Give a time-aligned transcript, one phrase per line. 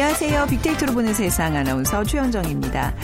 [0.00, 0.46] 안녕하세요.
[0.46, 2.94] 빅데이터로 보는 세상 아나운서 최현정입니다.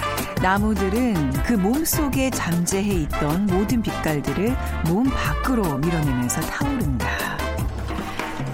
[0.40, 7.08] 나무들은 그 몸속에 잠재해 있던 모든 빛깔들을 몸 밖으로 밀어내면서 타오른다.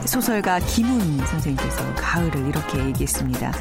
[0.06, 3.52] 소설가 김훈 선생님께서 가을을 이렇게 얘기했습니다.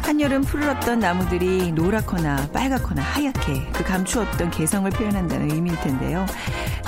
[0.00, 6.24] 한여름 푸르렀던 나무들이 노랗거나 빨갛거나 하얗게 그 감추었던 개성을 표현한다는 의미일 텐데요.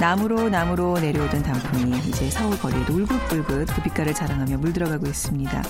[0.01, 5.63] 나무로 나무로 내려오던 단풍이 이제 서울 거리에 울긋불긋 그 빛깔을 자랑하며 물들어가고 있습니다.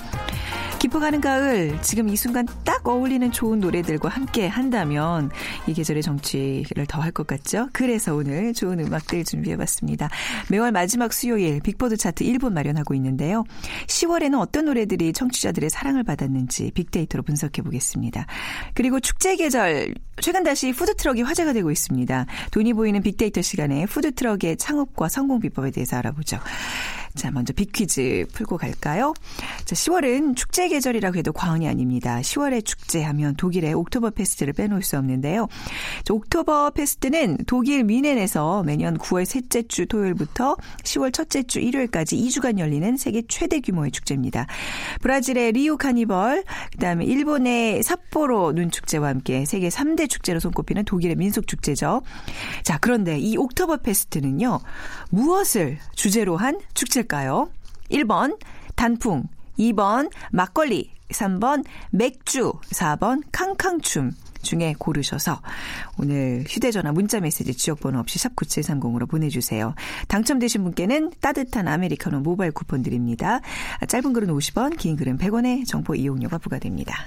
[0.85, 5.31] 깊어가는 가을, 지금 이 순간 딱 어울리는 좋은 노래들과 함께 한다면
[5.67, 7.71] 이 계절의 정취를 더 할 것 같죠?
[7.73, 10.11] 그래서 오늘 좋은 음악들 준비해봤습니다.
[10.51, 13.45] 매월 마지막 수요일 빅보드 차트 1분 마련하고 있는데요.
[13.87, 18.27] 10월에는 어떤 노래들이 청취자들의 사랑을 받았는지 빅데이터로 분석해보겠습니다.
[18.75, 22.27] 그리고 축제 계절, 최근 다시 푸드트럭이 화제가 되고 있습니다.
[22.51, 26.41] 돈이 보이는 빅데이터 시간에 푸드트럭의 창업과 성공 비법에 대해서 알아보죠.
[27.15, 29.15] 자, 먼저 빅퀴즈 풀고 갈까요?
[29.65, 32.21] 자, 10월은 축제 계절이라고 해도 과언이 아닙니다.
[32.21, 35.47] 10월에 축제하면 독일의 옥토버 페스트를 빼놓을 수 없는데요.
[36.05, 42.59] 자, 옥토버 페스트는 독일 뮌헨에서 매년 9월 셋째 주 토요일부터 10월 첫째 주 일요일까지 2주간
[42.59, 44.47] 열리는 세계 최대 규모의 축제입니다.
[45.01, 52.03] 브라질의 리우 카니발, 그다음에 일본의 삿포로 눈축제와 함께 세계 3대 축제로 손꼽히는 독일의 민속 축제죠.
[52.65, 54.59] 자, 그런데 이 옥토버 페스트는요.
[55.11, 57.51] 무엇을 주제로 한 축제 일까요?
[57.91, 58.39] 1번
[58.75, 59.25] 단풍,
[59.59, 64.13] 2번 막걸리, 3번 맥주, 4번 캉캉춤
[64.43, 65.41] 중에 고르셔서
[65.99, 69.75] 오늘 휴대전화 문자메시지 지역번호 없이 샵9730으로 보내주세요.
[70.09, 73.41] 당첨되신 분께는 따뜻한 아메리카노 모바일 쿠폰 드립니다.
[73.89, 77.07] 짧은 글은 50원, 긴 글은 100원의 정보 이용료가 부과됩니다.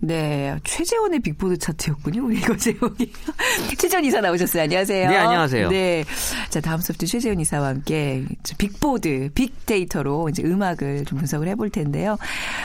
[0.00, 2.24] 네, 최재원의 빅보드 차트였군요.
[2.24, 3.10] 우리 이거 제목이.
[3.76, 4.62] 최재원 이사 나오셨어요.
[4.62, 5.10] 안녕하세요.
[5.10, 5.68] 네, 안녕하세요.
[5.70, 6.04] 네.
[6.50, 8.24] 자, 다음 순서도 최재원 이사와 함께
[8.58, 12.16] 빅보드, 빅데이터로 이제 음악을 좀 분석을 해볼 텐데요.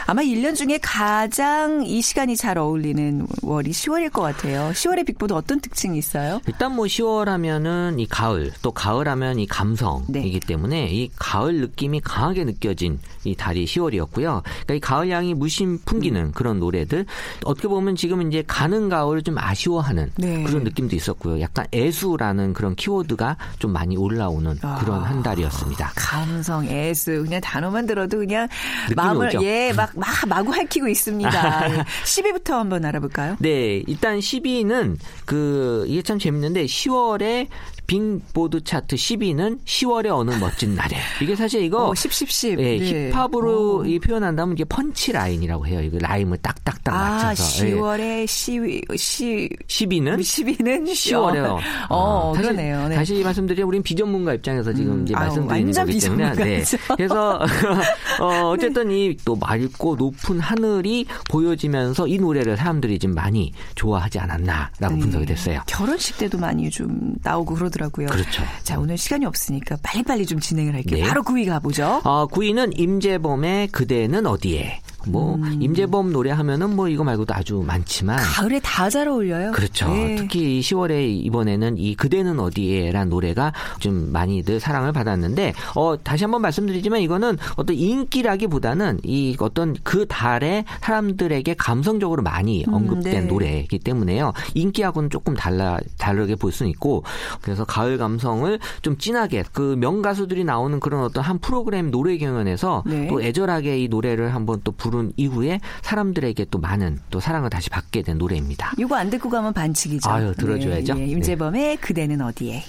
[0.05, 4.69] 아마 1년 중에 가장 이 시간이 잘 어울리는 월이 10월일 것 같아요.
[4.71, 6.39] 10월의 빅보드 어떤 특징이 있어요?
[6.47, 10.39] 일단 뭐 10월 하면은 이 가을, 또 가을 하면 이 감성이기 네.
[10.39, 14.43] 때문에 이 가을 느낌이 강하게 느껴진 이 달이 10월이었고요.
[14.43, 17.07] 그러니까 이 가을 향이 물씬 풍기는 그런 노래들.
[17.45, 20.43] 어떻게 보면 지금 이제 가는 가을을 좀 아쉬워하는 네.
[20.43, 21.41] 그런 느낌도 있었고요.
[21.41, 24.79] 약간 애수라는 그런 키워드가 좀 많이 올라오는 아.
[24.79, 25.93] 그런 한 달이었습니다.
[25.95, 28.47] 감성, 애수, 그냥 단어만 들어도 그냥
[28.95, 29.43] 마음을, 오죠?
[29.43, 31.85] 예, 막, 막, 마구 핥히고 있습니다.
[32.05, 33.35] 10위부터 한번 알아볼까요?
[33.39, 37.47] 네, 일단 10위는 그 이게 참 재밌는데 10월에
[37.93, 40.97] 빅보드 차트 10위는 10월의 어느 멋진 날에.
[41.21, 42.59] 이게 사실 이거 어, 10, 10, 10.
[42.59, 43.11] 예, 네.
[43.11, 43.85] 힙합으로 오.
[43.85, 45.81] 이 표현한다면 이게 punch line이라고 해요.
[45.81, 47.67] 이거 라임을 딱딱딱 아, 맞춰서.
[47.67, 47.75] 예.
[47.75, 51.59] 10월에 10위, 10, 10위는 10위는 10월에요.
[51.89, 52.87] 어, 그러네요.
[52.87, 52.95] 네.
[52.95, 56.77] 다시 말씀드리면 우린 비전문가 입장에서 지금 음, 이제 아유, 말씀드리는 완전 거기 때문에 비전문가죠.
[56.97, 57.39] 그래서
[58.19, 64.99] 어, 어쨌든 이또 맑고 높은 하늘이 보여지면서 이 노래를 사람들이 좀 많이 좋아하지 않았나라고 네.
[64.99, 65.61] 분석이 됐어요.
[65.67, 67.82] 결혼식 때도 많이 좀 나오고 그러더라고요.
[68.11, 68.43] 그렇죠.
[68.63, 71.03] 자, 오늘 시간이 없으니까 빨리빨리 좀 진행을 할게요.
[71.03, 71.07] 네.
[71.07, 72.01] 바로 9위 가보죠.
[72.03, 74.79] 어, 9위는 임재범의 그대는 어디에?
[75.07, 75.59] 뭐 음.
[75.61, 79.53] 임재범 노래 하면은 뭐 이거 말고도 아주 많지만 가을에 다 잘 어울려요.
[79.53, 79.87] 그렇죠.
[79.87, 80.15] 네.
[80.17, 86.43] 특히 이 10월에 이번에는 이 그대는 어디에란 노래가 좀 많이들 사랑을 받았는데 어 다시 한번
[86.43, 93.21] 말씀드리지만 이거는 어떤 인기라기보다는 이 어떤 그 달에 사람들에게 감성적으로 많이 음, 언급된 네.
[93.21, 94.33] 노래이기 때문에요.
[94.53, 97.03] 인기하고는 조금 달라 다르게 볼 수는 있고
[97.41, 103.07] 그래서 가을 감성을 좀 진하게 그 명가수들이 나오는 그런 어떤 한 프로그램 노래 경연에서 네.
[103.07, 108.03] 또 애절하게 이 노래를 한번 또 부른 이후에 사람들에게 또 많은 또 사랑을 다시 받게
[108.03, 108.73] 된 노래입니다.
[108.77, 110.09] 이거 안 듣고 가면 반칙이죠.
[110.09, 110.93] 아유, 들어줘야죠.
[110.93, 111.05] 네, 예.
[111.07, 112.63] 임재범의 그대는 어디에?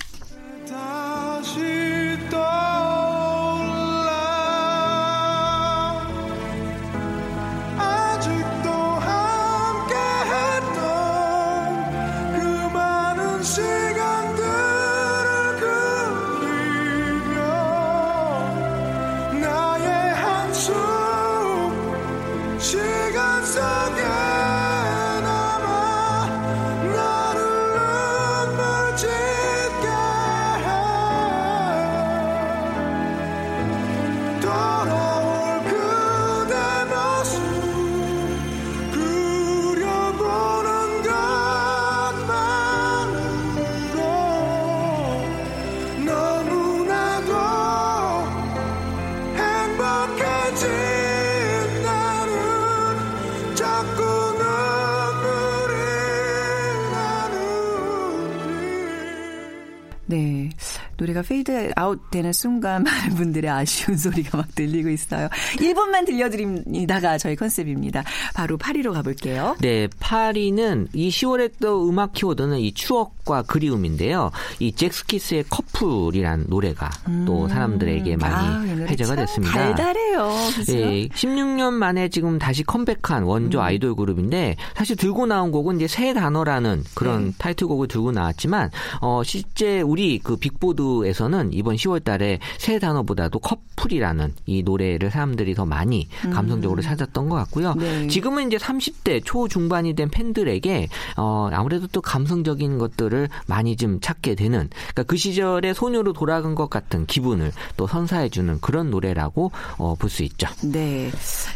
[61.24, 65.28] 페이드 아웃 되는 순간 많은 분들의 아쉬운 소리가 막 들리고 있어요.
[65.56, 68.04] 1분만 들려드립니다가 저희 컨셉입니다.
[68.34, 69.56] 바로 8위로 가볼게요.
[69.60, 74.30] 네, 8위는 이 10월에 또 음악 키워드는 이 추억과 그리움인데요.
[74.58, 76.90] 이 젝스키스의 커플이란 노래가
[77.26, 79.52] 또 사람들에게 많이 아, 회자가 참 됐습니다.
[79.52, 80.30] 달달해요.
[80.54, 80.72] 그죠?
[80.72, 83.64] 예, 16년 만에 지금 다시 컴백한 원조 음.
[83.64, 87.32] 아이돌 그룹인데 사실 들고 나온 곡은 이제 세 단어라는 그런 네.
[87.38, 94.34] 타이틀곡을 들고 나왔지만 어 실제 우리 그 빅보드에 서는 이번 10월 달에 새 단어보다도 커플이라는
[94.46, 97.72] 이 노래를 사람들이 더 많이 감성적으로 찾았던 것 같고요.
[97.72, 97.78] 음.
[97.78, 98.06] 네.
[98.08, 104.68] 지금은 이제 30대 초중반이 된 팬들에게 어 아무래도 또 감성적인 것들을 많이 좀 찾게 되는
[104.70, 110.22] 그러니까 그 시절의 소녀로 돌아간 것 같은 기분을 또 선사해주는 그런 노래라고 어, 볼 수
[110.22, 110.46] 있죠.
[110.62, 111.10] 네.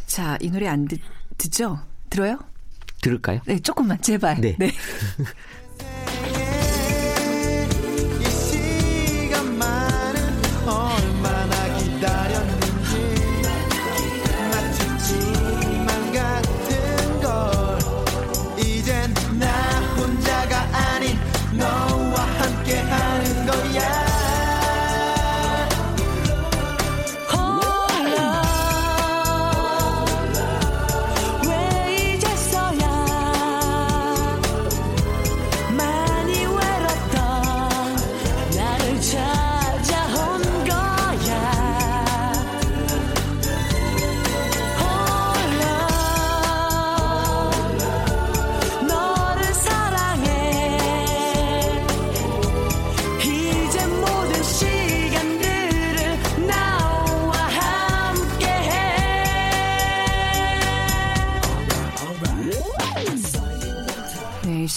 [0.07, 0.99] 자, 이 노래 안 듣,
[1.37, 1.79] 듣죠?
[2.11, 2.39] 들어요?
[3.03, 3.41] 들을까요?
[3.47, 4.41] 네, 조금만, 제발.
[4.41, 4.57] 네.
[4.61, 4.71] 얼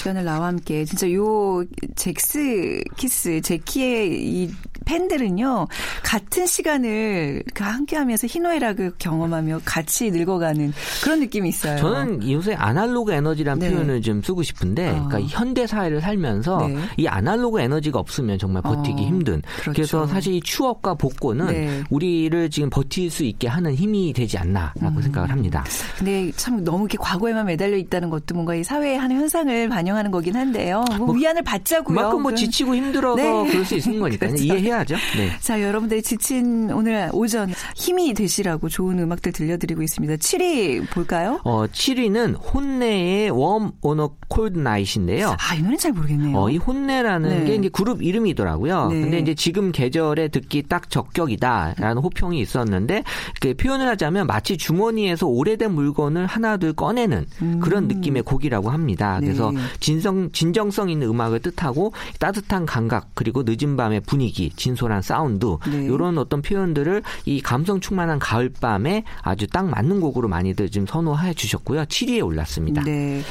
[0.01, 1.63] 시간을 나와 함께 진짜 요
[1.95, 4.51] 잭스 키스 제키의 이
[4.85, 5.67] 팬들은요
[6.11, 11.77] 같은 시간을 그 함께하면서 희노애락을 경험하며 같이 늙어가는 그런 느낌이 있어요.
[11.77, 13.71] 저는 요새 아날로그 에너지란 네.
[13.71, 15.07] 표현을 좀 쓰고 싶은데, 어.
[15.07, 16.75] 그러니까 현대 사회를 살면서 네.
[16.97, 19.41] 이 아날로그 에너지가 없으면 정말 버티기 어, 힘든.
[19.61, 19.81] 그렇죠.
[19.81, 21.81] 래서 사실 이 추억과 복고는 네.
[21.89, 25.01] 우리를 지금 버틸 수 있게 하는 힘이 되지 않나라고 음.
[25.01, 25.63] 생각을 합니다.
[25.97, 30.35] 근데 참 너무 이렇게 과거에만 매달려 있다는 것도 뭔가 이 사회의 한 현상을 반영하는 거긴
[30.35, 30.83] 한데요.
[30.97, 31.95] 뭐, 위안을 받자고요.
[31.95, 33.49] 그만큼 뭐 그- 지치고 힘들어서 네.
[33.49, 34.31] 그럴 수 있는 거니까요.
[34.35, 34.43] 그렇죠.
[34.43, 34.95] 이해해야죠.
[35.15, 35.31] 네.
[35.39, 40.15] 자, 여러분들 이 지친 오늘 오전 힘이 되시라고 좋은 음악들 들려드리고 있습니다.
[40.15, 41.39] 7위 볼까요?
[41.43, 45.35] 어, 7위는 혼내의 웜 오너 콜드 나잇인데요.
[45.37, 46.35] 아, 이 노래는 잘 모르겠네요.
[46.35, 47.45] 어, 이 혼내라는 네.
[47.45, 48.87] 게 이제 그룹 이름이더라고요.
[48.87, 49.01] 네.
[49.01, 53.03] 근데 이제 지금 계절에 듣기 딱 적격이다라는 호평이 있었는데
[53.39, 57.27] 그 표현을 하자면 마치 주머니에서 오래된 물건을 하나둘 꺼내는
[57.59, 59.17] 그런 느낌의 곡이라고 합니다.
[59.17, 59.19] 음.
[59.19, 59.25] 네.
[59.27, 65.87] 그래서 진성 진정성 있는 음악을 뜻하고 따뜻한 감각 그리고 늦은 밤의 분위기, 진솔한 사운드 네.
[65.93, 71.83] 이런 어떤 표현들을 이 감성 충만한 가을밤에 아주 딱 맞는 곡으로 많이들 좀 선호해 주셨고요.
[71.85, 72.83] 7위에 올랐습니다.
[72.83, 73.21] 네.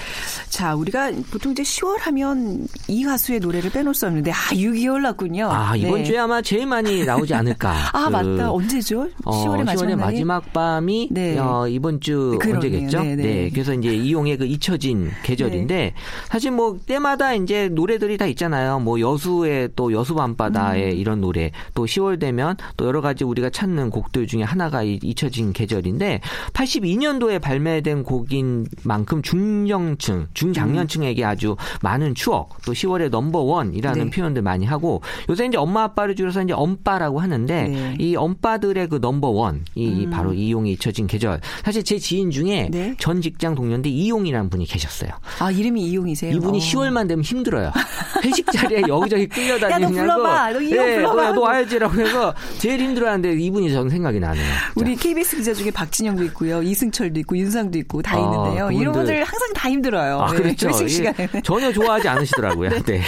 [0.48, 5.48] 자, 우리가 보통 이제 10월 하면 이 가수의 노래를 빼놓을 수 없는데, 아, 6위 올랐군요.
[5.50, 6.04] 아 이번 네.
[6.04, 7.72] 주에 아마 제일 많이 나오지 않을까.
[7.92, 8.50] 아, 그 맞다.
[8.52, 9.08] 언제죠?
[9.24, 9.96] 어, 10월의 마지막 날이?
[9.96, 11.38] 마지막 밤이 네.
[11.38, 12.56] 어, 이번 주 그러네요.
[12.56, 13.02] 언제겠죠?
[13.02, 13.50] 네, 네.
[13.50, 15.94] 그래서 이제 이용의 그 잊혀진 계절인데
[16.28, 18.80] 사실 뭐 때마다 이제 노래들이 다 있잖아요.
[18.80, 20.96] 뭐 여수의 또 여수 밤바다의 음.
[20.98, 22.39] 이런 노래, 또 10월 되면
[22.76, 26.20] 또 여러 가지 우리가 찾는 곡들 중에 하나가 이 잊혀진 계절인데
[26.52, 34.10] 82년도에 발매된 곡인 만큼 중령층, 중장년층에게 아주 많은 추억, 또 10월의 넘버 원이라는 네.
[34.10, 37.96] 표현들 많이 하고 요새 이제 엄마 아빠를 줄여서 이제 엄빠라고 하는데 네.
[37.98, 41.40] 이 엄빠들의 그 넘버 원, 이 바로 이용의 잊혀진 계절.
[41.64, 42.70] 사실 제 지인 중에 음.
[42.70, 42.94] 네.
[42.98, 45.10] 전 직장 동료인데 이용이라는 분이 계셨어요.
[45.38, 46.34] 아, 이름이 이용이세요?
[46.36, 46.60] 이분이 어.
[46.60, 47.72] 10월만 되면 힘들어요.
[48.24, 49.84] 회식 자리에 여기저기 끌려다니느라고.
[49.84, 50.52] 야, 너 불러봐.
[50.52, 51.22] 너 이용 불러봐.
[51.22, 54.44] 너, 너 와야지라고 해서 제일 힘들어하는데 이분이 저는 생각이 나네요.
[54.76, 58.70] 우리 KBS 기자 중에 박진영도 있고요, 이승철도 있고, 윤상도 있고 다 아, 있는데요.
[58.70, 60.18] 이런 그분들- 분들 항상 다 힘들어요.
[60.20, 60.70] 아, 네, 그렇죠.
[60.70, 61.28] 이게 시간에.
[61.42, 62.70] 전혀 좋아하지 않으시더라고요.
[62.84, 63.00] 네.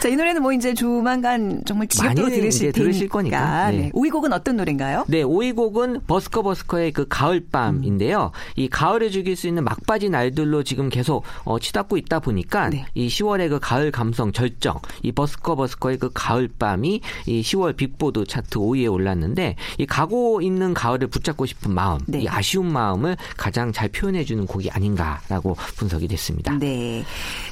[0.00, 3.08] 자, 이 노래는 뭐 이제 조만간 정말 지겹도록 들으실 들으실.
[3.08, 3.70] 거니까.
[3.70, 3.76] 네.
[3.76, 3.90] 네.
[3.92, 5.04] 5위 곡은 어떤 노래인가요?
[5.08, 8.32] 네, 5위 곡은 버스커 버스커의 그 가을밤인데요.
[8.56, 12.86] 이 가을을 즐길 수 있는 막바지 날들로 지금 계속 어, 치닫고 있다 보니까 네.
[12.94, 18.58] 이 10월의 그 가을 감성 절정, 이 버스커 버스커의 그 가을밤이 이 10월 빅보드 차트
[18.66, 22.22] 5위에 올랐는데 이 가고 있는 가을을 붙잡고 싶은 마음, 네.
[22.22, 26.58] 이 아쉬운 마음을 가장 잘 표현해 주는 곡이 아닌가라고 분석이 됐습니다.
[26.58, 27.04] 네.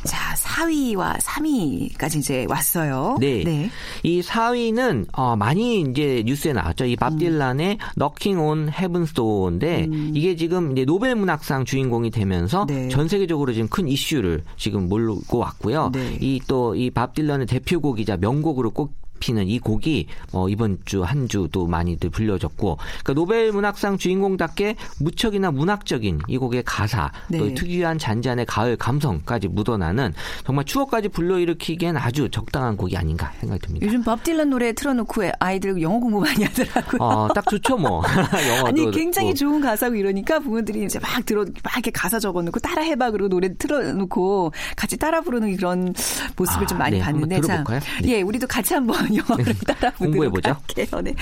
[0.05, 3.17] 자, 4위와 3위까지 이제 왔어요.
[3.21, 3.71] 네.
[4.03, 6.87] 이 4위는 어, 많이 이제 뉴스에 나왔죠.
[6.87, 6.97] 이 음.
[6.97, 12.89] 밥 딜란의 Knocking on Heaven's Door인데 이게 지금 이제 노벨 문학상 주인공이 되면서 네.
[12.89, 15.91] 전 세계적으로 지금 큰 이슈를 지금 몰고 왔고요.
[15.93, 16.19] 네.
[16.21, 21.67] 이또 이 밥 딜란의 대표곡이자 명곡으로 꼭 피는 이 곡이 어, 이번 주 한 주도
[21.67, 27.39] 많이들 불려졌고 그러니까 노벨 문학상 주인공답게 무척이나 문학적인 이 곡의 가사 네.
[27.39, 30.15] 또 특유한 잔잔의 가을 감성까지 묻어나는
[30.47, 33.87] 정말 추억까지 불러일으키기엔 아주 적당한 곡이 아닌가 생각이 듭니다.
[33.87, 36.99] 요즘 밥 딜런 노래 틀어놓고 아이들 영어 공부 많이 하더라고요.
[37.01, 38.03] 어, 딱 좋죠, 뭐.
[38.49, 38.67] 영어도.
[38.69, 39.39] 아니 굉장히 듣고.
[39.51, 44.53] 좋은 가사고 이러니까 부모들이 이제 막 들어 막 이렇게 가사 적어놓고 따라해봐 그리고 노래 틀어놓고
[44.77, 45.95] 같이 따라 부르는 그런
[46.37, 47.81] 모습을 아, 좀 많이 네, 봤는데 들어볼까요?
[48.03, 48.09] 네.
[48.09, 50.50] 예 우리도 같이 한번 영어를 따라 보도록 공부해보죠.
[50.50, 51.02] 할게요.
[51.04, 51.16] 네.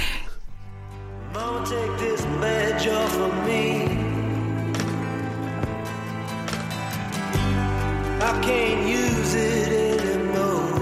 [1.34, 3.86] Mama, take this badge off of me.
[8.20, 9.70] I can't use it
[10.02, 10.82] anymore.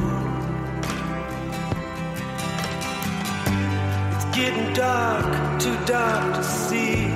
[4.15, 7.07] It's getting dark, too dark to see.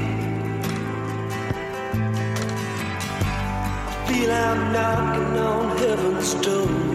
[3.88, 6.93] I feel I'm knocking on heaven's door.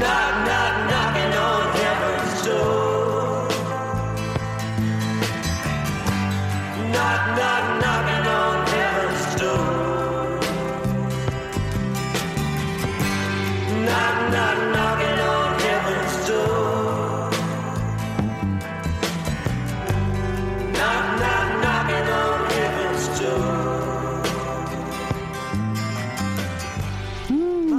[0.00, 2.87] Knock, knock, knocking on heaven's door.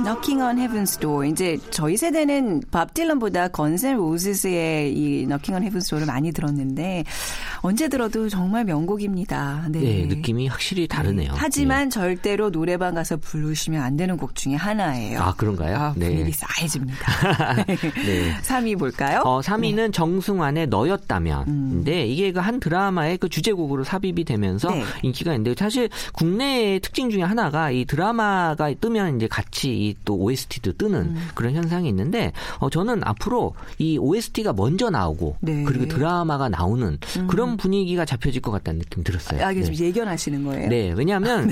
[0.10, 1.28] Knocking on Heaven's Door.
[1.28, 7.04] 이제 저희 세대는 밥 딜런보다 건센 로즈스의 이 Knocking on Heaven's Door를 많이 들었는데
[7.62, 9.68] 언제 들어도 정말 명곡입니다.
[9.70, 9.80] 네.
[9.80, 11.32] 네, 느낌이 확실히 다르네요.
[11.36, 15.20] 하지만 절대로 노래방 가서 부르시면 안 되는 곡 중에 하나예요.
[15.22, 15.78] 아, 그런가요?
[15.78, 16.10] 아, 네.
[16.10, 17.66] 분위기 싸해집니다.
[18.06, 18.36] 네.
[18.44, 19.22] 3위 볼까요?
[19.22, 24.84] 어, 3위는 정승환의 너였다면인데 이게 그 한 드라마의 그 주제곡으로 삽입이 되면서 네.
[25.04, 31.00] 인기가 있는데 사실 국내의 특징 중에 하나가 이 드라마가 뜨면 이제 같이 이또 OST도 뜨는
[31.00, 31.28] 음.
[31.36, 35.52] 그런 현상이 있는데 어, 저는 앞으로 이 OST가 먼저 나오고 네.
[35.52, 35.66] 음.
[35.66, 36.98] 그리고 드라마가 나오는
[37.28, 39.44] 그런 분위기가 잡혀질 것 같다는 느낌 들었어요.
[39.46, 39.66] 아, 이게 네.
[39.66, 40.70] 좀 예견하시는 거예요?
[40.70, 41.52] 네, 왜냐하면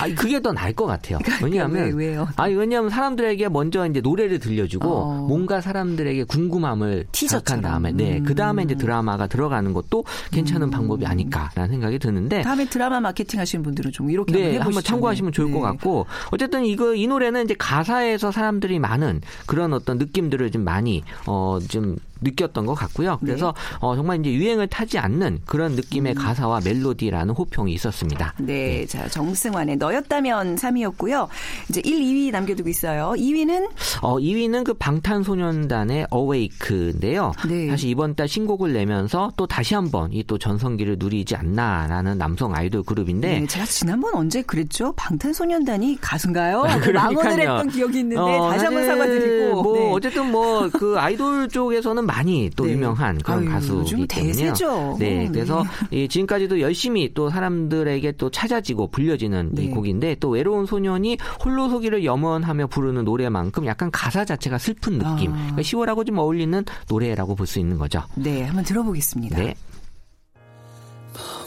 [0.00, 1.18] 아 그게 더 나을 것 같아요.
[1.42, 2.28] 왜냐하면 왜, 왜요?
[2.36, 5.26] 아니 왜냐하면 사람들에게 먼저 이제 노래를 들려주고 어.
[5.26, 7.06] 뭔가 사람들에게 궁금함을.
[7.12, 8.24] 자극한 다음에 네, 음.
[8.24, 12.42] 그 다음에 이제 드라마가 들어가는 것도 괜찮은 방법이 아닐까라는 생각이 드는데.
[12.42, 14.66] 다음에 드라마 마케팅 하시는 분들은 좀 이렇게 네, 한번.
[14.66, 15.54] 한번 참고하시면 좋을 네.
[15.54, 21.02] 것 같고 어쨌든 이거 이 노래는 이제 가사에서 사람들이 많은 그런 어떤 느낌들을 좀 많이
[21.26, 23.18] 어좀 느꼈던 것 같고요.
[23.20, 23.76] 그래서 네.
[23.80, 28.34] 어 정말 이제 유행을 타지 않는 그런 느낌의 가사와 멜로디라는 호평이 있었습니다.
[28.38, 31.28] 네, 자 정승환의 너였다면 3위였고요.
[31.68, 33.12] 이제 1, 2위 남겨두고 있어요.
[33.16, 33.68] 2위는
[34.02, 37.32] 어, 2위는 그 방탄소년단의 어웨이크인데요.
[37.48, 37.68] 네.
[37.68, 42.84] 사실 이번 달 신곡을 내면서 또 다시 한번 이 또 전성기를 누리지 않나라는 남성 아이돌
[42.84, 44.92] 그룹인데 네, 제가 지난번 언제 그랬죠?
[44.96, 46.62] 방탄소년단이 가수인가요?
[46.62, 47.40] 아, 망언을.
[47.40, 49.62] 했던 기억이 있는데 어, 다시 한번 사과드리고.
[49.62, 49.90] 뭐 네.
[49.92, 52.72] 어쨌든 뭐 그 아이돌 쪽에서는 많이 또 네.
[52.72, 54.32] 유명한 그런 아유, 가수이기 때문에요.
[54.34, 54.96] 대세죠.
[54.98, 55.28] 네, 네.
[55.28, 59.64] 그래서 이 지금까지도 열심히 또 사람들에게 또 찾아지고 불려지는 네.
[59.64, 65.32] 이 곡인데 또 외로운 소년이 홀로 서기를 염원하며 부르는 노래만큼 약간 가사 자체가 슬픈 느낌,
[65.32, 65.36] 아.
[65.36, 68.02] 그러니까 10월하고 좀 어울리는 노래라고 볼 수 있는 거죠.
[68.14, 69.36] 네, 한번 들어보겠습니다.
[69.36, 69.54] 네.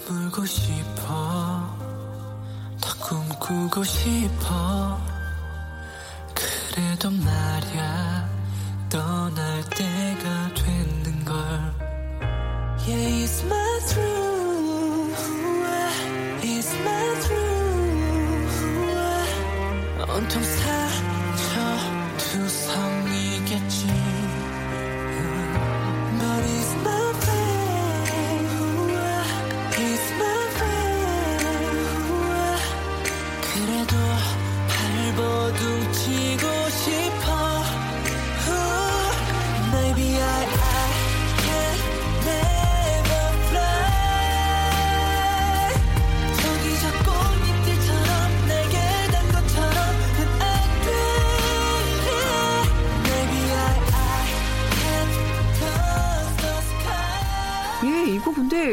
[0.07, 1.03] 물고 싶어
[2.81, 4.99] 더 꿈꾸고 싶어
[6.35, 8.34] 그래도 말야
[8.89, 11.35] 떠날 때가 됐는 걸
[12.87, 15.23] Yeah, it's my truth
[16.43, 17.55] It's my truth
[20.07, 21.53] 온통 사쳐
[22.17, 23.04] 두성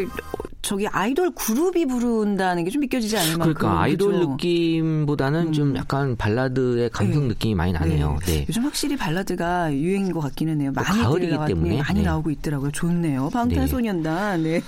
[0.07, 0.32] food
[0.73, 3.53] 저 저기 아이돌 그룹이 부른다는 게 좀 믿겨지지 않을 만큼.
[3.55, 4.31] 그러니까 아이돌 그죠?
[4.31, 7.29] 느낌보다는 좀 약간 발라드의 감성 네.
[7.29, 8.19] 느낌이 많이 나네요.
[8.25, 8.47] 네.
[8.49, 10.73] 요즘 확실히 발라드가 유행인 것 같기는 해요.
[10.75, 11.77] 많이 가을이기 나와- 때문에.
[11.77, 12.07] 네, 많이 네.
[12.07, 12.71] 나오고 있더라고요.
[12.73, 13.29] 좋네요.
[13.31, 14.43] 방탄소년단.
[14.43, 14.63] 네.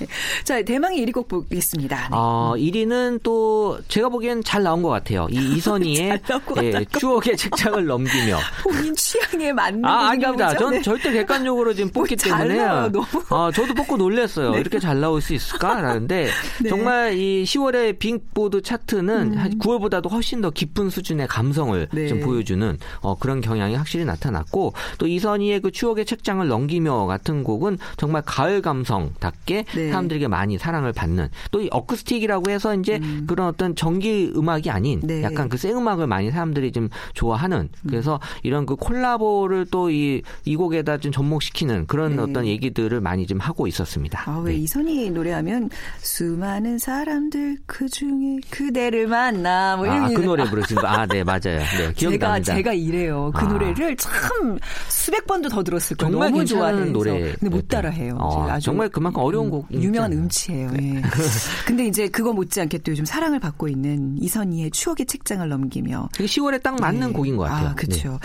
[0.45, 1.97] 자, 대망의 1위 곡 보겠습니다.
[1.97, 2.09] 네.
[2.13, 5.27] 어, 1위는 또 제가 보기엔 잘 나온 것 같아요.
[5.31, 6.21] 이 이선희의
[6.63, 6.85] 예.
[6.99, 8.37] 추억의 책장을 넘기며.
[8.63, 10.55] 본인 취향에 맞는 아, 아닙니다.
[10.59, 10.83] 전 네.
[10.83, 12.59] 절대 객관적으로 지금 뽑기 잘 때문에.
[12.67, 13.07] 나와요, 너무.
[13.31, 14.55] 아, 저도 뽑고 놀랐어요.
[14.59, 15.75] 이렇게 잘 나올 수 있을까?
[15.95, 16.29] 라는데,
[16.63, 16.69] 네.
[16.69, 21.97] 정말 이 10월의 빅보드 차트는 한 9월보다도 훨씬 더 깊은 수준의 감성을 음.
[21.97, 22.09] 네.
[22.09, 27.79] 좀 보여주는 어, 그런 경향이 확실히 나타났고, 또 이선희의 그 추억의 책장을 넘기며 같은 곡은
[27.97, 29.89] 정말 가을 감성답게 네.
[29.91, 35.23] 사람들에게 많이 사랑을 받는, 또이 어쿠스틱이라고 해서 이제 그런 어떤 전기 음악이 아닌 네.
[35.23, 40.99] 약간 그 생음악을 많이 사람들이 좀 좋아하는 그래서 이런 그 콜라보를 또 이 이 곡에다
[40.99, 42.23] 좀 접목시키는 그런 네.
[42.23, 44.31] 어떤 얘기들을 많이 좀 하고 있었습니다.
[44.31, 44.59] 아, 왜 네.
[44.59, 50.77] 이선희 노래하면 수많은 사람들 그 중에 그대를 만나 뭐 이런 아, 그 게- 노래 부르신
[50.77, 50.87] 거.
[50.87, 51.41] 아, 네, 맞아요.
[51.59, 52.55] 네, 제가 기억납니다.
[52.55, 53.33] 제가 이래요.
[53.35, 53.49] 그 아.
[53.49, 56.13] 노래를 참 수백 번도 더 들었을 거예요.
[56.13, 56.85] 정말 너무 좋아해서.
[56.93, 57.33] 노래.
[57.33, 58.17] 근데 못 따라해요.
[58.19, 60.21] 어, 제가 아주 정말 그만큼 어려운 음, 곡 유명한 있잖아요.
[60.25, 60.71] 음치예요.
[60.81, 61.03] 예.
[61.67, 66.63] 근데 이제 그거 못지않게 또 요즘 사랑을 받고 있는 이선희의 추억의 책장을 넘기며 되게 10월에
[66.63, 67.13] 딱 맞는 네.
[67.13, 67.69] 곡인 것 같아요.
[67.69, 68.19] 아, 그렇죠.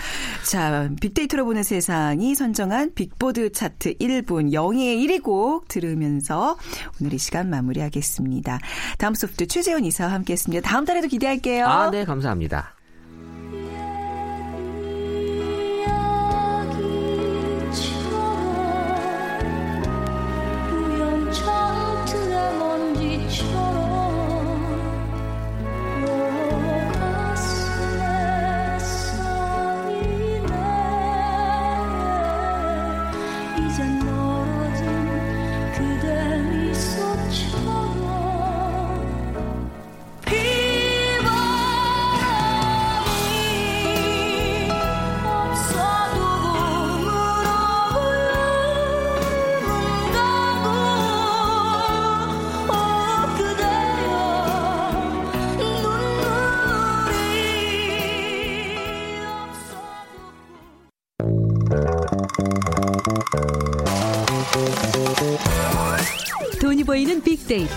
[0.44, 6.56] 자, 빅데이터로 보는 세상이 선정한 빅보드 차트 1분 영예의 1위 곡 들으면서
[7.00, 8.58] 오늘 이 시간 마무리하겠습니다.
[8.98, 10.68] 다음 소프트 최재원 이사와 함께했습니다.
[10.68, 11.66] 다음 달에도 기대할게요.
[11.66, 11.72] 네.
[11.72, 12.74] 아, 네, 감사합니다.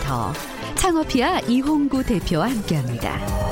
[0.04, 0.34] 빅데이터.
[0.76, 3.43] 창업피아 이홍구 대표와 함께합니다.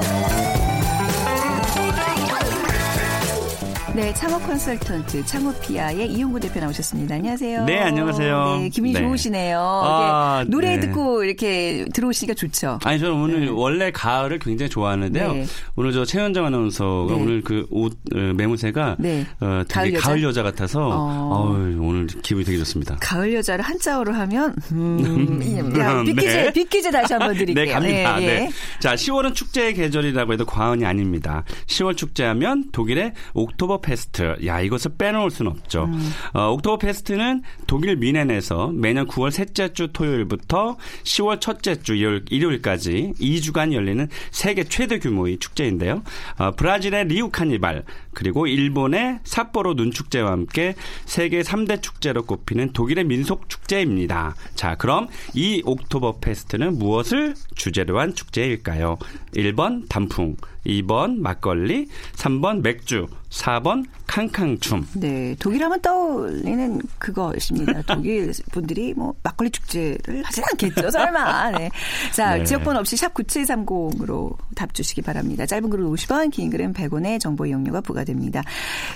[3.93, 7.15] 네, 창업 컨설턴트 창업피아의 이용구 대표 나오셨습니다.
[7.15, 7.65] 안녕하세요.
[7.65, 8.57] 네, 안녕하세요.
[8.61, 9.01] 네, 기분이 네.
[9.01, 9.59] 좋으시네요.
[9.59, 10.79] 아, 네, 노래 네.
[10.87, 12.79] 듣고 이렇게 들어오시니까 좋죠.
[12.85, 15.33] 아니 저는 오늘 원래 가을을 굉장히 좋아하는데요.
[15.33, 15.45] 네.
[15.75, 17.21] 오늘 저 최현정 아나운서가 네.
[17.21, 19.25] 오늘 그 옷 매무새가 네.
[19.41, 20.07] 어, 가을 되게 여자?
[20.07, 21.49] 가을 여자, 같아서 어.
[21.49, 22.95] 어우, 오늘 기분이 되게 좋습니다.
[23.01, 25.41] 가을 여자를 한자어로 하면 음,
[25.79, 26.53] 야, 빅퀴즈, 네.
[26.53, 27.65] 빅퀴즈 다시 한번 드릴게요.
[27.65, 28.21] 네, 갑니다.
[28.21, 28.49] 예, 네, 예.
[28.79, 31.43] 자, 10월은 축제의 계절이라고 해도 과언이 아닙니다.
[31.67, 34.45] 10월 축제하면 독일의 옥토버 페스트.
[34.45, 35.85] 야, 이것을 빼놓을 수는 없죠.
[35.85, 36.11] 음.
[36.33, 43.13] 어, 옥토버 페스트는 독일 뮌헨에서 매년 9월 셋째 주 토요일부터 10월 첫째 주 일요일, 일요일까지
[43.19, 46.03] 2주간 열리는 세계 최대 규모의 축제인데요.
[46.37, 53.49] 어, 브라질의 리우 카니발, 그리고 일본의 삿포로 눈축제와 함께 세계 3대 축제로 꼽히는 독일의 민속
[53.49, 54.35] 축제입니다.
[54.55, 58.97] 자, 그럼 이 옥토버 페스트는 무엇을 주제로 한 축제일까요?
[59.35, 64.87] 1번 단풍, 2번 막걸리, 3번 맥주, 4번 캉캉춤.
[64.95, 67.81] 네, 독일 하면 떠올리는 그것입니다.
[67.87, 71.51] 독일 분들이 뭐 막걸리 축제를 하진 않겠죠, 설마.
[71.51, 71.69] 네.
[72.13, 72.43] 자, 네.
[72.43, 75.45] 지역번호 없이 샵 9730으로 답 주시기 바랍니다.
[75.45, 78.43] 짧은 글은 50원, 긴 글은 100원의 정보 이용료가 부과됩니다.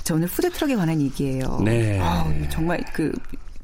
[0.04, 1.62] 자, 오늘 푸드트럭에 관한 얘기예요.
[1.64, 1.98] 네.
[2.00, 3.14] 아우, 정말 그,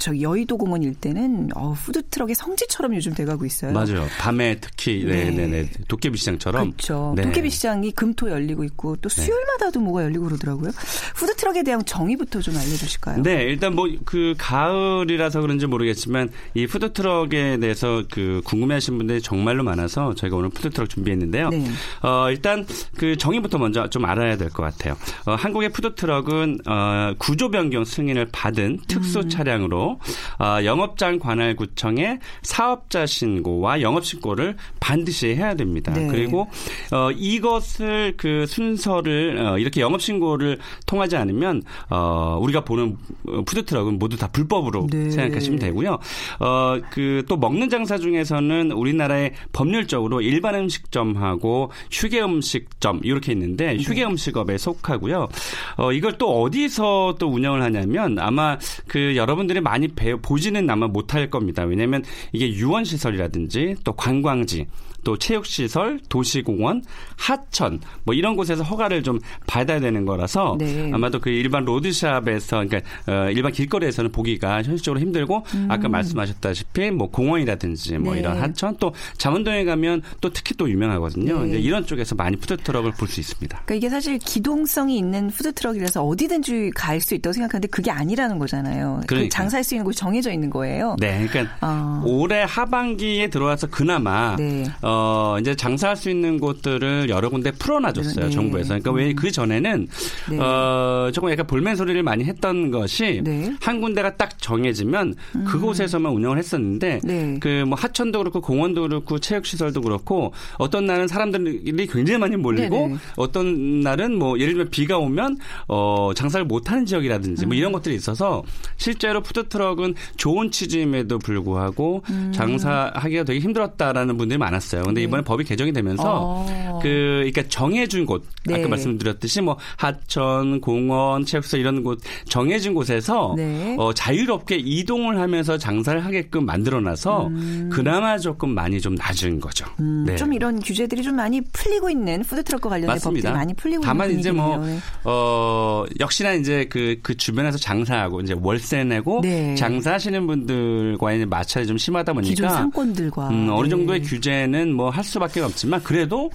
[0.01, 3.71] 저 여의도 공원 일대는 어, 푸드 트럭의 성지처럼 요즘 돼가고 있어요.
[3.71, 4.07] 맞아요.
[4.19, 5.45] 밤에 특히 네, 네.
[5.45, 5.69] 네, 네.
[5.87, 7.13] 도깨비 시장처럼 그렇죠.
[7.15, 7.21] 네.
[7.21, 10.71] 도깨비 시장이 금토 열리고 있고 또 수요일마다도 뭐가 열리고 그러더라고요.
[11.15, 13.21] 푸드 트럭에 대한 정의부터 좀 알려주실까요?
[13.21, 19.63] 네, 일단 뭐 그 가을이라서 그런지 모르겠지만 이 푸드 트럭에 대해서 그 궁금해하시는 분들이 정말로
[19.63, 21.49] 많아서 저희가 오늘 푸드 트럭 준비했는데요.
[21.49, 21.65] 네.
[22.01, 22.65] 어, 일단
[22.97, 24.95] 그 정의부터 먼저 좀 알아야 될 것 같아요.
[25.25, 29.29] 어, 한국의 푸드 트럭은 어, 구조 변경 승인을 받은 특수 음.
[29.29, 29.90] 차량으로
[30.39, 35.93] 어, 영업장 관할 구청에 사업자 신고와 영업 신고를 반드시 해야 됩니다.
[35.93, 36.07] 네.
[36.07, 36.47] 그리고
[36.91, 43.65] 어, 이것을 그 순서를 어, 이렇게 영업 신고를 통하지 않으면 어, 우리가 보는 어, 푸드
[43.65, 45.09] 트럭은 모두 다 불법으로 네.
[45.09, 45.99] 생각하시면 되고요.
[46.39, 53.77] 어, 그 또 먹는 장사 중에서는 우리나라의 법률적으로 일반 음식점하고 휴게 음식점 이렇게 있는데 네.
[53.77, 55.29] 휴게 음식업에 속하고요.
[55.77, 60.87] 어, 이걸 또 어디서 또 운영을 하냐면 아마 그 여러분들이 많이 많이 배, 보지는 아마
[60.87, 61.63] 못할 겁니다.
[61.63, 64.67] 왜냐하면 이게 유원 시설이라든지 또 관광지
[65.03, 66.83] 또 체육시설, 도시공원,
[67.17, 70.91] 하천 뭐 이런 곳에서 허가를 좀 받아야 되는 거라서 네.
[70.93, 77.97] 아마도 그 일반 로드샵에서 그러니까 어, 일반 길거리에서는 보기가 현실적으로 힘들고 아까 말씀하셨다시피 뭐 공원이라든지
[77.97, 78.15] 뭐 음.
[78.15, 78.19] 네.
[78.21, 81.43] 이런 하천 또 잠원동에 가면 또 특히 또 유명하거든요.
[81.45, 81.59] 네.
[81.59, 83.63] 이런 쪽에서 많이 푸드트럭을 볼 수 있습니다.
[83.65, 88.99] 그러니까 이게 사실 기동성이 있는 푸드트럭이라서 어디든지 갈 수 있다고 생각하는데 그게 아니라는 거잖아요.
[89.01, 89.29] 그 그러니까요.
[89.29, 90.95] 장사할 수 있는 곳이 정해져 있는 거예요.
[90.99, 92.03] 네, 그러니까 아.
[92.05, 94.65] 올해 하반기에 들어와서 그나마 네.
[94.83, 94.90] 어
[95.39, 98.31] 이제 장사할 수 있는 곳들을 여러 군데 풀어놔줬어요 네.
[98.31, 98.79] 정부에서.
[98.79, 99.87] 그러니까 왜그 전에는
[100.29, 100.39] 네.
[100.39, 103.47] 어 조금 약간 볼멘 소리를 많이 했던 것이 네.
[103.47, 103.57] 음.
[103.61, 105.15] 한 군데가 딱 정해지면
[105.47, 107.37] 그곳에서만 운영을 했었는데 네.
[107.39, 112.95] 그뭐 하천도 그렇고 공원도 그렇고 체육시설도 그렇고 어떤 날은 사람들이 굉장히 많이 몰리고 네네.
[113.17, 118.43] 어떤 날은 뭐 예를 들면 비가 오면 어 장사를 못하는 지역이라든지 뭐 이런 것들이 있어서
[118.77, 124.80] 실제로 푸드트럭은 좋은 취지임에도 불구하고 장사하기가 되게 힘들었다라는 분들이 많았어요.
[124.87, 125.05] 근데 네.
[125.05, 126.79] 이번에 법이 개정이 되면서 어.
[126.81, 128.55] 그 그러니까 정해준 곳 네.
[128.55, 133.75] 아까 말씀드렸듯이 뭐 하천, 공원, 체육시설 이런 곳 정해진 곳에서 네.
[133.77, 137.29] 어, 자유롭게 이동을 하면서 장사를 하게끔 만들어놔서
[137.71, 139.65] 그나마 조금 많이 좀 낮은 거죠.
[139.79, 140.15] 음, 네.
[140.15, 143.31] 좀 이런 규제들이 좀 많이 풀리고 있는 푸드트럭과 관련된 법들이 맞습니다.
[143.33, 144.57] 많이 풀리고 다만 있는 이제 뭐.
[144.57, 144.79] 네.
[145.03, 149.55] 어, 역시나 이제 그, 그 주변에서 장사하고 이제 월세 내고 네.
[149.55, 153.69] 장사하시는 분들과의 마찰이 좀 심하다 보니까 기존 상권들과 음, 어느 네.
[153.69, 156.31] 정도의 규제는 뭐 할 수밖에 없지만 그래도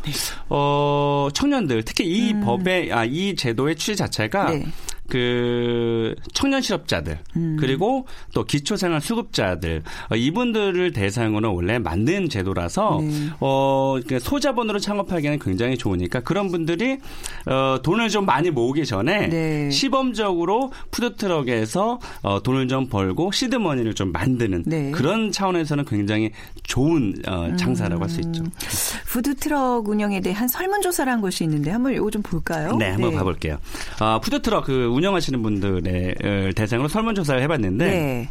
[0.49, 4.59] 어 청년들 특히 이 법의 아 이 제도의 취지 자체가 음.
[4.61, 4.67] 네.
[5.09, 7.57] 그 청년 실업자들 음.
[7.59, 13.29] 그리고 또 기초생활 수급자들 어, 이분들을 대상으로 원래 만든 제도라서 네.
[13.41, 16.99] 어 소자본으로 창업하기에는 굉장히 좋으니까 그런 분들이
[17.47, 19.71] 어 돈을 좀 많이 모으기 전에 네.
[19.71, 24.91] 시범적으로 푸드트럭에서 어 돈을 좀 벌고 시드머니를 좀 만드는 네.
[24.91, 26.31] 그런 차원에서는 굉장히
[26.65, 28.43] 좋은 어, 장사라고 할수 있죠.
[28.43, 28.51] 음.
[29.07, 32.77] 푸드트럭 운영에 대한 설문조사를 한 것이 있는데 한번 이거 좀 볼까요?
[32.77, 33.59] 네, 한번 봐볼게요.
[34.01, 38.29] 어, 푸드트럭 그 운영하시는 분들의 어, 대상으로 설문조사를 해봤는데 네.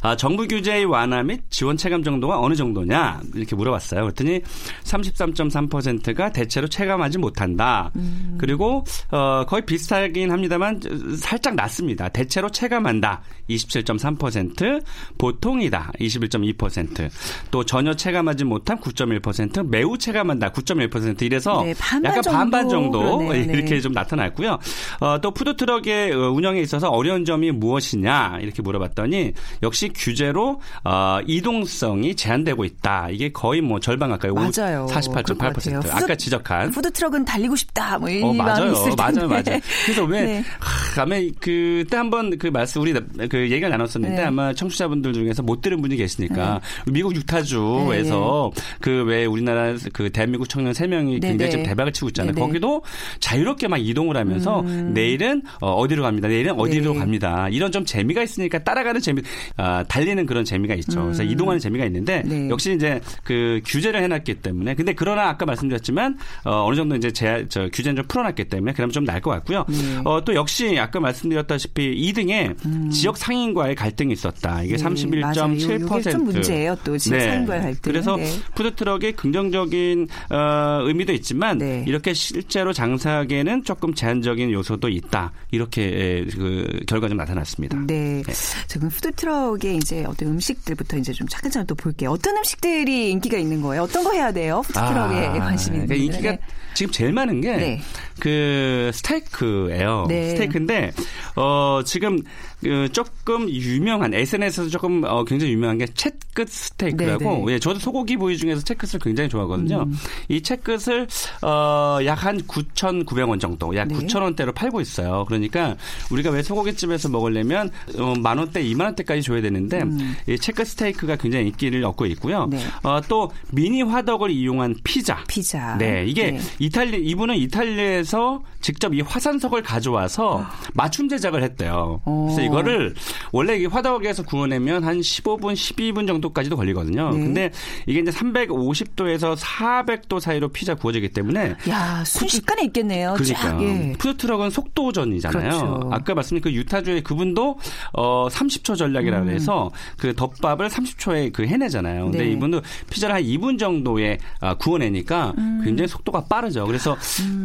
[0.00, 4.02] 아, 정부 규제의 완화 및 지원 체감 정도가 어느 정도냐 이렇게 물어봤어요.
[4.02, 4.40] 그랬더니
[4.84, 7.90] 33.3%가 대체로 체감하지 못한다.
[7.96, 8.31] 음.
[8.42, 10.80] 그리고 어, 거의 비슷하긴 합니다만
[11.16, 12.08] 살짝 낮습니다.
[12.08, 13.22] 대체로 체감한다.
[13.48, 14.82] 27.3%,
[15.16, 15.92] 보통이다.
[16.00, 17.08] 21.2%,
[17.52, 20.50] 또 전혀 체감하지 못한 9.1%, 매우 체감한다.
[20.50, 23.00] 9.1% 이래서 네, 반반 약간 반반 정도.
[23.02, 23.46] 정도 그러네요.
[23.46, 23.52] 네.
[23.52, 24.58] 이렇게 좀 나타났고요.
[24.98, 32.16] 어, 또 푸드트럭의 어, 운영에 있어서 어려운 점이 무엇이냐 이렇게 물어봤더니 역시 규제로 어, 이동성이
[32.16, 33.10] 제한되고 있다.
[33.10, 34.86] 이게 거의 뭐 절반 가까이 맞아요.
[34.86, 35.80] 그럴 것48.8% 같아요.
[35.92, 37.98] 아까 지적한 푸드트럭은 달리고 싶다.
[37.98, 38.72] 뭐이 어, 맞아요.
[38.96, 39.60] 맞아요, 맞아요.
[39.84, 40.44] 그래서 왜, 네.
[40.58, 42.92] 하, 아마 그때 한번 그 말씀, 우리
[43.28, 44.22] 그 얘기를 나눴었는데 네.
[44.22, 50.72] 아마 청취자분들 중에서 못 들은 분이 계시니까 미국 유타주에서 그 왜 우리나라 그 대한민국 청년
[50.72, 51.50] 3 명이 네, 굉장히 네.
[51.50, 52.32] 지금 대박을 치고 있잖아요.
[52.32, 52.46] 네, 네.
[52.46, 52.82] 거기도
[53.20, 56.28] 자유롭게 막 이동을 하면서 내일은 어, 어디로 갑니다.
[56.28, 56.98] 내일은 어디로 네.
[56.98, 57.48] 갑니다.
[57.50, 59.22] 이런 좀 재미가 있으니까 따라가는 재미,
[59.56, 61.02] 아, 달리는 그런 재미가 있죠.
[61.04, 62.48] 그래서 이동하는 재미가 있는데 네.
[62.48, 67.46] 역시 이제 그 규제를 해놨기 때문에 근데 그러나 아까 말씀드렸지만 어, 어느 정도 이제 제,
[67.48, 69.64] 저 규제는 좀 풀어 놨기 때문에 그러면 좀 나을 것 같고요.
[69.68, 70.00] 네.
[70.04, 74.62] 어, 또 역시 아까 말씀드렸다시피 2등에 지역 상인과의 갈등이 있었다.
[74.62, 74.94] 이게 음.
[75.10, 75.34] 네, 맞아요.
[75.34, 76.00] 31.7%.
[76.00, 77.80] 이게 좀 문제예요, 또 지역 상인과의 갈등.
[77.82, 78.30] 그래서 네.
[78.54, 81.84] 푸드트럭의 긍정적인 어, 의미도 있지만 네.
[81.86, 85.32] 이렇게 실제로 장사하기에는 조금 제한적인 요소도 있다.
[85.50, 87.78] 이렇게 에, 그 결과 좀 나타났습니다.
[87.86, 88.22] 네.
[88.68, 92.10] 지금 푸드트럭의 이제 어떤 음식들부터 이제 좀 차근차근 또 볼게요.
[92.10, 93.82] 어떤 음식들이 인기가 있는 거예요?
[93.82, 94.62] 어떤 거 해야 돼요?
[94.66, 96.46] 푸드트럭에 아, 관심이 있는 그러니까 인기가?
[96.74, 97.80] 지금 제일 많은 게 네.
[98.20, 100.06] 그 스테이크예요.
[100.08, 100.30] 네.
[100.30, 100.92] 스테이크인데
[101.36, 102.20] 어 지금
[102.62, 107.52] 그 조금 유명한 SNS에서 조금 어 굉장히 유명한 게 채끝 스테이크라고 네, 네.
[107.54, 109.82] 예, 저도 소고기 부위 중에서 채끝을 굉장히 좋아하거든요.
[109.82, 109.94] 음.
[110.28, 111.08] 이 채끝을
[111.42, 113.96] 어 약 한 9,900원 정도, 약 네.
[113.96, 115.24] 9,000원대로 팔고 있어요.
[115.26, 115.76] 그러니까
[116.10, 119.82] 우리가 왜 소고기집에서 먹으려면 어, 만 원대, 2만 원대까지 줘야 되는데
[120.28, 122.44] 이 채끝 스테이크가 굉장히 인기를 얻고 있고요.
[122.44, 122.50] 음.
[122.50, 122.58] 네.
[122.82, 125.24] 어, 또 미니 화덕을 이용한 피자.
[125.26, 125.76] 피자.
[125.78, 126.40] 네, 이게 네.
[126.58, 132.00] 이탈리 이분은 이탈리아 에서 직접 이 화산석을 가져와서 맞춤 제작을 했대요.
[132.04, 132.44] 그래서 어.
[132.44, 132.94] 이거를
[133.30, 137.10] 원래 이 화덕에서 구워내면 한 15분, 12분 정도까지도 걸리거든요.
[137.10, 137.16] 네.
[137.16, 137.50] 근데
[137.86, 143.14] 이게 이제 350도에서 400도 사이로 피자 구워지기 때문에 야, 순식간에 있겠네요.
[143.16, 143.92] 그러니까 쫙, 예.
[143.98, 145.40] 푸드트럭은 속도전이잖아요.
[145.40, 145.90] 그렇죠.
[145.92, 147.58] 아까 말씀드린 그 유타주의 그분도
[147.92, 152.04] 어 30초 전략이라고 해서 그 덮밥을 30초에 그 해내잖아요.
[152.06, 152.24] 근데 음.
[152.24, 152.32] 네.
[152.32, 155.62] 이분도 피자를 한 2분 정도에 아, 구워내니까 음.
[155.64, 156.66] 굉장히 속도가 빠르죠.
[156.66, 156.96] 그래서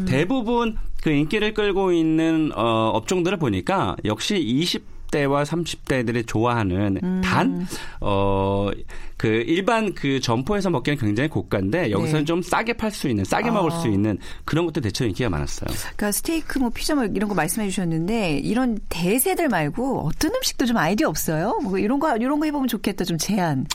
[0.08, 0.47] 대부분
[1.02, 7.22] 그 인기를 끌고 있는 어 업종들을 보니까 역시 20 20대와 30대들이 좋아하는 음.
[7.24, 7.68] 단,
[8.02, 8.70] 어,
[9.16, 12.26] 그 일반 그 점포에서 먹기는 굉장히 고가인데 여기서는 네.
[12.26, 13.80] 좀 싸게 팔 수 있는, 싸게 먹을 아.
[13.80, 15.68] 수 있는 그런 것도 대체 인기가 많았어요.
[15.96, 20.78] 그러니까 스테이크, 뭐 피자 뭐 이런 거 말씀해 주셨는데 이런 대세들 말고 어떤 음식도 좀
[20.78, 21.60] 아이디어 없어요?
[21.64, 23.66] 뭐 이런 거 이런 거 해보면 좋겠다 좀 제안.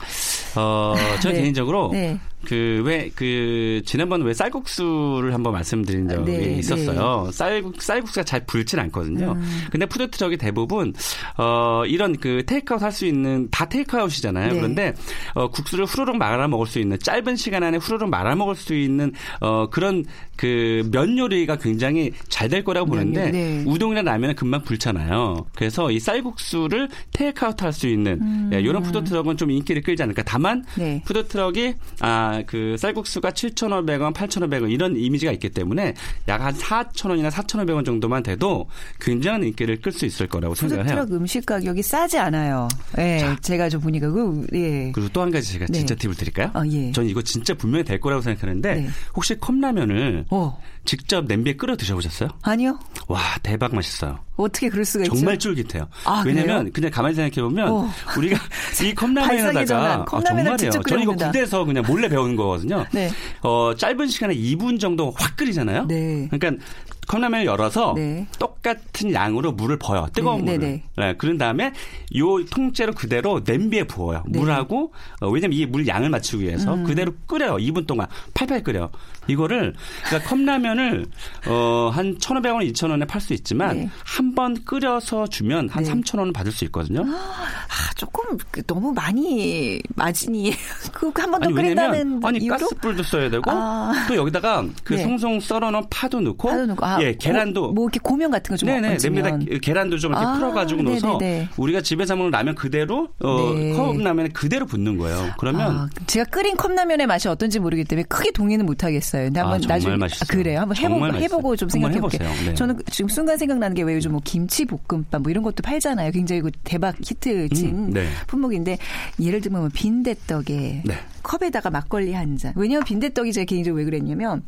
[0.57, 1.43] 어, 저는 네.
[1.43, 2.19] 개인적으로 네.
[2.45, 7.31] 그왜그 지난번 왜 쌀국수를 한번 말씀드린 적이 네, 있었어요.
[7.33, 9.33] 쌀국 쌀국수가 잘 불진 않거든요.
[9.33, 9.63] 음.
[9.71, 10.93] 근데 푸드 트럭이 대부분
[11.39, 14.53] 어 이런 그 테이크아웃 할 수 있는 다 테이크아웃이잖아요.
[14.53, 14.55] 네.
[14.59, 14.95] 그런데
[15.35, 19.13] 어 국수를 후루룩 말아 먹을 수 있는 짧은 시간 안에 후루룩 말아 먹을 수 있는
[19.41, 20.05] 어 그런
[20.37, 23.65] 그 면 요리가 굉장히 잘 될 거라고 보는데 면 요리, 네.
[23.67, 25.47] 우동이나 라면은 금방 불잖아요.
[25.55, 30.23] 그래서 이 쌀국수를 테이크아웃 할 수 있는 예, 이런 푸드 트럭은 좀 인기를 끌지 않을까.
[30.25, 30.65] 다만 음.
[30.77, 31.03] 네.
[31.07, 35.95] 푸드 트럭이 아그 쌀국수가 7,500원, 8,500원 이런 이미지가 있기 때문에
[36.29, 38.69] 약 한 4,000원이나 4,500원 정도만 돼도
[39.01, 40.97] 굉장한 인기를 끌 수 있을 거라고 생각을 해요.
[40.97, 42.67] 푸드트럭 음식 가격이 싸지 않아요.
[42.99, 44.91] 예, 제가 좀 보니까 그 예.
[44.93, 45.79] 그리고 또 한 가지 제가 네.
[45.79, 46.51] 진짜 팁을 드릴까요?
[46.53, 46.91] 아, 예.
[46.91, 48.89] 전 이거 진짜 분명히 될 거라고 생각하는데 네.
[49.15, 50.61] 혹시 컵라면을 어.
[50.85, 52.29] 직접 냄비에 끓여 드셔보셨어요?
[52.43, 52.79] 아니요.
[53.09, 54.19] 와 대박 맛있어요.
[54.37, 55.15] 어떻게 그럴 수가 있죠?
[55.15, 55.89] 정말 쫄깃해요.
[56.05, 56.71] 아, 왜냐면 그래요?
[56.73, 57.91] 그냥 가만히 생각해 보면 어.
[58.17, 58.39] 우리가
[58.83, 58.95] 이.
[58.95, 61.15] 컵라면에다가 컵라면을 직접 저는 이거.
[61.15, 62.85] 군대에서 그냥 몰래 배운 거거든요.
[62.93, 63.11] 네.
[63.43, 65.87] 어, 짧은 시간에 2분 정도 확 끓이잖아요.
[65.87, 66.29] 네.
[66.31, 66.65] 그러니까
[67.07, 68.27] 컵라면을 열어서 네.
[68.39, 70.09] 똑같은 양으로 물을 버요.
[70.15, 70.69] 뜨거운 네, 물을.
[70.69, 71.73] 네, 네, 그런 다음에
[72.17, 74.23] 요 통째로 그대로 냄비에 부어요.
[74.27, 74.39] 네.
[74.39, 76.85] 물하고 어, 왜냐면 이 물 양을 맞추기 위해서 음.
[76.85, 77.57] 그대로 끓여요.
[77.57, 78.91] 2분 동안 팔팔 끓여.
[79.29, 79.75] 이거를
[80.07, 81.07] 그러니까 컵라면을
[81.47, 83.91] 어한 1,500원, 2,000원에 팔 수 있지만 네.
[84.05, 85.91] 한번 끓여서 주면 한 네.
[85.93, 87.03] 3,000원은 받을 수 있거든요.
[87.03, 90.53] 아, 조금 그 너무 많이 마진이
[90.93, 93.93] 그한 번 더 끓인다는 아니 이유로 가스불도 써야 되고 아.
[94.09, 95.03] 또 여기다가 그 네.
[95.03, 98.51] 송송 썰어 놓은 파도 넣고, 파도 넣고 아, 예 계란도 고- 뭐 이렇게 고명 같은
[98.55, 101.49] 거좀 네네 냄비에다 계란도 좀 이렇게 아, 풀어 가지고 넣어서 네네네.
[101.57, 103.73] 우리가 집에서 먹는 라면 그대로 어, 네.
[103.73, 105.31] 컵라면에 그대로 붓는 거예요.
[105.39, 109.12] 그러면 아, 제가 끓인 컵라면의 맛이 어떤지 모르기 때문에 크게 동의는 못 하겠어요.
[109.19, 110.27] 근데 아, 한번 정말 나중에 맛있어요.
[110.29, 110.61] 그래요.
[110.61, 111.17] 한번 해보고.
[111.17, 112.29] 해보고 좀 생각해 볼게요.
[112.47, 112.55] 네.
[112.55, 116.13] 저는 지금 순간 생각나는 게 왜 요즘 뭐 김치 볶음밥 뭐 이런 것도 팔잖아요.
[116.13, 118.07] 굉장히 그 대박 히트친 음, 네.
[118.29, 118.79] 품목인데
[119.21, 120.95] 예를 들면 뭐 빈대떡에 네.
[121.23, 122.53] 컵에다가 막걸리 한 잔.
[122.57, 124.43] 왜냐면 빈대떡이 제가 개인적으로 왜 그랬냐면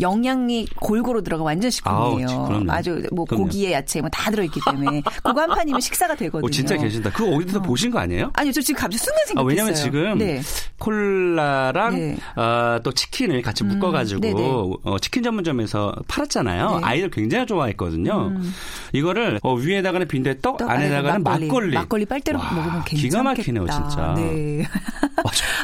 [0.00, 2.44] 영양이 골고루 들어가 완전 아우, 식품이에요.
[2.48, 2.72] 그럼요.
[2.72, 3.44] 아주 뭐 그럼요.
[3.44, 6.46] 고기에 야채 뭐 다 들어있기 때문에 그거 한 판이면 식사가 되거든요.
[6.46, 7.10] 어, 진짜 계신다.
[7.10, 8.30] 그거 어디서 보신 거 아니에요?
[8.34, 9.46] 아니요, 저 지금 갑자기 순간 아, 생각했어요.
[9.48, 10.40] 왜냐면 지금 네.
[10.78, 12.16] 콜라랑 네.
[12.34, 14.50] 아, 또 치킨을 같이 음, 묶어가지고 네네.
[14.84, 16.70] 어, 치킨 전문점에서 팔았잖아요.
[16.70, 16.76] 네.
[16.78, 16.84] 음.
[16.84, 18.32] 아이들 굉장히 좋아했거든요.
[18.92, 21.74] 이거를 어, 위에다가는 빈대떡, 떡 안에다가는 막걸리.
[21.74, 22.96] 막걸리 빨대로 와, 먹으면 괜찮겠다.
[23.02, 24.14] 기가 막히네요, 진짜.
[24.16, 24.64] 네.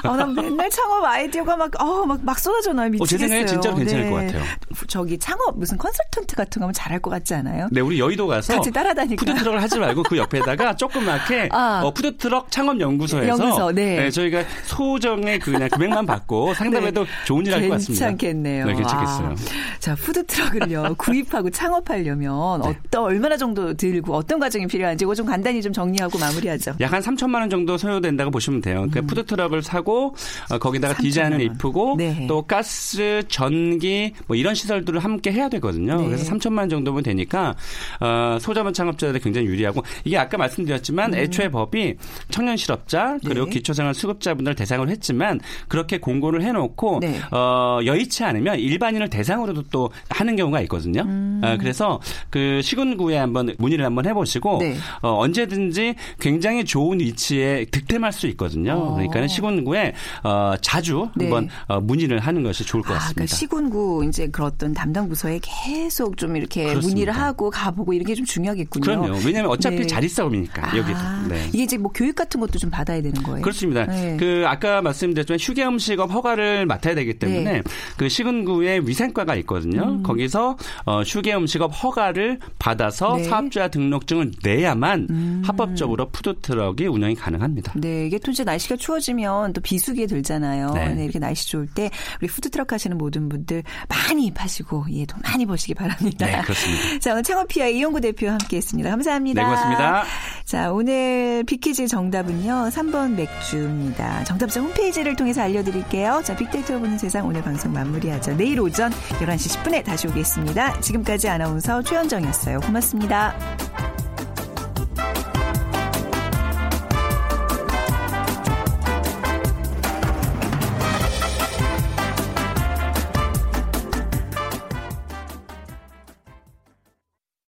[0.02, 2.86] 아, 난 맨날 창업 아이디어가 막, 어, 막, 막 쏟아져 나요.
[2.86, 3.28] 어, 제 미치겠어요.
[3.28, 4.10] 생각에 진짜로 괜찮을 네.
[4.10, 4.42] 것 같아요.
[4.88, 7.68] 저기 창업 무슨 컨설턴트 같은 거 하면 잘할 것 같지 않아요?
[7.70, 9.24] 네, 우리 여의도 가서 같이 따라다니까.
[9.24, 11.82] 푸드트럭을 하지 말고 그 옆에다가 조그맣게 아.
[11.84, 14.10] 어, 푸드트럭 창업연구소에서 연구소, 네.
[14.10, 18.06] 저희가 소정의 그 그냥 금액만 받고 상담해도 좋은 일 할 것 같습니다.
[18.06, 18.66] 괜찮겠네요.
[18.66, 19.26] 네, 괜찮겠어요.
[19.28, 19.34] 아.
[19.78, 22.68] 자, 푸드트럭을요, 구입하고 창업하려면 네.
[22.68, 26.74] 어떤, 얼마나 정도 들고 어떤 과정이 필요한지 이거 좀 간단히 좀 정리하고 마무리하죠.
[26.80, 28.86] 약 한 3천만 원 정도 소요된다고 보시면 돼요.
[28.92, 30.14] 그 푸드트럭을 사고
[30.50, 31.40] 어, 거기다가 3천만 디자인을 원.
[31.40, 32.26] 입히고 네.
[32.28, 35.96] 또 가스, 전기 뭐 이런 시설들을 함께 해야 되거든요.
[35.96, 36.06] 네.
[36.06, 37.54] 그래서 3천만 원 정도면 되니까
[38.00, 41.96] 어, 소자본 창업자들이 굉장히 유리하고 이게 아까 말씀드렸지만 애초에 법이
[42.30, 43.52] 청년 실업자 그리고 네.
[43.52, 47.20] 기초생활 수급자분들 대상으로 했지만 그렇게 공고를 해놓고 네.
[47.30, 51.02] 어, 여의치 않으면 일반인을 대상으로도 또 하는 경우가 있거든요.
[51.02, 51.40] 음.
[51.42, 54.76] 어, 그래서 그 시군구에 한번 문의를 한번 해보시고 네.
[55.02, 58.72] 어, 언제든지 굉장히 좋은 위치에 득템할 수 있거든요.
[58.72, 58.94] 어.
[58.94, 61.24] 그러니까 시군구에 어, 자주 네.
[61.26, 63.14] 한번 어, 문의를 하는 것이 좋을 것 아, 같습니다.
[63.14, 66.88] 그러니까 시군구 이제 어떤 담당 부서에 계속 좀 이렇게 그렇습니다.
[66.88, 68.84] 문의를 하고 가보고 이런 게 좀 중요하겠군요.
[68.84, 69.18] 그럼요.
[69.26, 69.86] 왜냐하면 어차피 네.
[69.86, 70.98] 자리 싸움이니까 아, 여기도.
[71.28, 71.48] 네.
[71.52, 73.42] 이게 이제 뭐 교육 같은 것도 좀 받아야 되는 거예요.
[73.42, 73.86] 그렇습니다.
[73.86, 74.16] 네.
[74.18, 77.62] 그 아까 말씀드렸지만 휴게 음식업 허가를 맡아야 되기 때문에 네.
[77.96, 80.02] 그 시군구에 위생과가 있거든요.
[80.02, 83.24] 거기서 어, 휴게 음식업 허가를 받아서 네.
[83.24, 87.72] 사업자 등록증을 내야만 합법적으로 푸드트럭이 운영이 가능합니다.
[87.76, 90.70] 네, 이게 또 이제 날씨가 추워지면 또 비수기에 들 잖아요.
[90.74, 90.94] 네.
[90.94, 91.04] 네.
[91.04, 95.74] 이렇게 날씨 좋을 때 우리 푸드트럭 하시는 모든 분들 많이 입하시고 예, 돈 많이 버시기
[95.74, 96.26] 바랍니다.
[96.26, 96.98] 네, 그렇습니다.
[97.00, 98.90] 자, 오늘 창업피아 이용구 대표와 함께했습니다.
[98.90, 99.42] 감사합니다.
[99.42, 100.04] 네, 고맙습니다.
[100.44, 102.68] 자, 오늘 빅퀴즈 정답은요.
[102.70, 104.24] 3번 맥주입니다.
[104.24, 106.22] 정답자 홈페이지를 통해서 알려드릴게요.
[106.24, 108.36] 자, 빅데이터로 보는 세상 오늘 방송 마무리하죠.
[108.36, 110.80] 내일 오전 11시 10분에 다시 오겠습니다.
[110.80, 112.60] 지금까지 아나운서 최현정이었어요.
[112.60, 113.34] 고맙습니다.